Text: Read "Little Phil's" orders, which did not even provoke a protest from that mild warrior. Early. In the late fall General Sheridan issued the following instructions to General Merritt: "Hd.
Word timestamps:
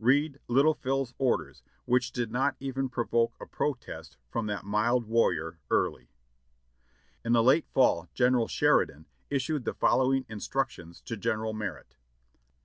Read 0.00 0.40
"Little 0.48 0.74
Phil's" 0.74 1.14
orders, 1.16 1.62
which 1.84 2.10
did 2.10 2.32
not 2.32 2.56
even 2.58 2.88
provoke 2.88 3.36
a 3.40 3.46
protest 3.46 4.16
from 4.28 4.46
that 4.46 4.64
mild 4.64 5.06
warrior. 5.06 5.60
Early. 5.70 6.08
In 7.24 7.32
the 7.34 7.40
late 7.44 7.68
fall 7.72 8.08
General 8.12 8.48
Sheridan 8.48 9.06
issued 9.30 9.64
the 9.64 9.74
following 9.74 10.26
instructions 10.28 11.00
to 11.02 11.16
General 11.16 11.52
Merritt: 11.52 11.94
"Hd. 11.94 12.64